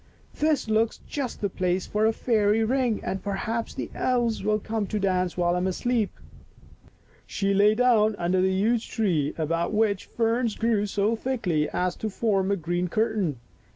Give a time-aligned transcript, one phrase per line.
[0.33, 4.87] This looks just the place for a fairy ring and perhaps the elves will come
[4.87, 6.09] to dance while I am asleep."
[7.27, 12.09] She lay down under the huge tree about which ferns grew so thickly as to
[12.09, 13.37] form a green curtain.